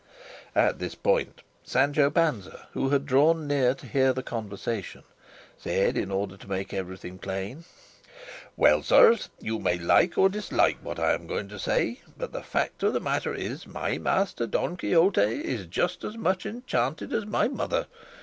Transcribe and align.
At 0.55 0.79
this 0.79 0.95
point 0.95 1.43
Sancho 1.63 2.09
Panza, 2.09 2.67
who 2.71 2.89
had 2.89 3.05
drawn 3.05 3.45
near 3.45 3.75
to 3.75 3.85
hear 3.85 4.13
the 4.13 4.23
conversation, 4.23 5.03
said, 5.59 5.95
in 5.95 6.09
order 6.09 6.37
to 6.37 6.49
make 6.49 6.73
everything 6.73 7.19
plain, 7.19 7.65
"Well, 8.57 8.81
sirs, 8.81 9.29
you 9.39 9.59
may 9.59 9.77
like 9.77 10.17
or 10.17 10.27
dislike 10.27 10.79
what 10.81 10.97
I 10.97 11.13
am 11.13 11.27
going 11.27 11.49
to 11.49 11.59
say, 11.59 11.99
but 12.17 12.31
the 12.33 12.41
fact 12.41 12.81
of 12.81 12.93
the 12.93 12.99
matter 12.99 13.35
is, 13.35 13.67
my 13.67 13.99
master, 13.99 14.47
Don 14.47 14.75
Quixote, 14.75 15.21
is 15.21 15.67
just 15.67 16.03
as 16.03 16.17
much 16.17 16.47
enchanted 16.47 17.13
as 17.13 17.27
my 17.27 17.47
mother. 17.47 17.85